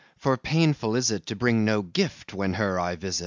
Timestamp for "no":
1.63-1.83